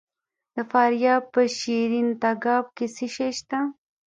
د 0.55 0.57
فاریاب 0.71 1.23
په 1.33 1.41
شیرین 1.57 2.07
تګاب 2.21 2.65
کې 2.77 2.85
څه 2.95 3.05
شی 3.15 3.31
شته؟ 3.37 3.59